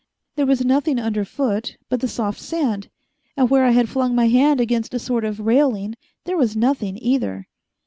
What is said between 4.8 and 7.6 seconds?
a sort of railing, there was nothing either.